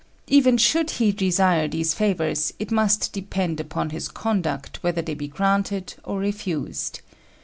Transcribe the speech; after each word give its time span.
Even 0.25 0.57
should 0.57 0.89
he 0.97 1.11
desire 1.11 1.67
these 1.67 1.93
favours, 1.93 2.53
it 2.57 2.71
must 2.71 3.13
depend 3.13 3.59
upon 3.59 3.91
his 3.91 4.07
conduct 4.07 4.77
whether 4.81 5.03
they 5.03 5.13
be 5.13 5.27
granted 5.27 5.93
or 6.03 6.17
refused. 6.17 7.01